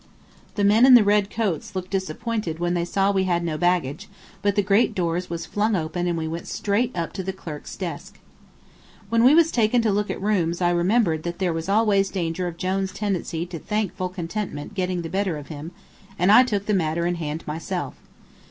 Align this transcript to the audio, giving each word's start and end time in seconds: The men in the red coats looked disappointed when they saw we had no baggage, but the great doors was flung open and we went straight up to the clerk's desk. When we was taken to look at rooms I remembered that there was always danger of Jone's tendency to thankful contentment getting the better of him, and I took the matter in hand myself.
The 0.55 0.63
men 0.63 0.87
in 0.87 0.95
the 0.95 1.03
red 1.03 1.29
coats 1.29 1.75
looked 1.75 1.91
disappointed 1.91 2.57
when 2.57 2.73
they 2.73 2.85
saw 2.85 3.11
we 3.11 3.25
had 3.25 3.43
no 3.43 3.55
baggage, 3.55 4.09
but 4.41 4.55
the 4.55 4.63
great 4.63 4.95
doors 4.95 5.29
was 5.29 5.45
flung 5.45 5.75
open 5.75 6.07
and 6.07 6.17
we 6.17 6.27
went 6.27 6.47
straight 6.47 6.91
up 6.97 7.13
to 7.13 7.21
the 7.21 7.31
clerk's 7.31 7.75
desk. 7.75 8.17
When 9.09 9.23
we 9.23 9.35
was 9.35 9.51
taken 9.51 9.79
to 9.83 9.91
look 9.91 10.09
at 10.09 10.19
rooms 10.19 10.59
I 10.59 10.71
remembered 10.71 11.21
that 11.21 11.37
there 11.37 11.53
was 11.53 11.69
always 11.69 12.09
danger 12.09 12.47
of 12.47 12.57
Jone's 12.57 12.93
tendency 12.93 13.45
to 13.45 13.59
thankful 13.59 14.09
contentment 14.09 14.73
getting 14.73 15.03
the 15.03 15.07
better 15.09 15.37
of 15.37 15.49
him, 15.49 15.69
and 16.17 16.31
I 16.31 16.45
took 16.45 16.65
the 16.65 16.73
matter 16.73 17.05
in 17.05 17.13
hand 17.13 17.43
myself. 17.45 17.93